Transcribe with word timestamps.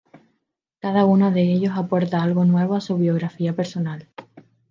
Cada 0.79 1.05
uno 1.05 1.29
de 1.29 1.43
ellos 1.43 1.73
aporta 1.77 2.23
algo 2.23 2.43
nuevo 2.43 2.73
a 2.73 2.81
su 2.81 2.97
biografía 2.97 3.55
personal. 3.55 4.07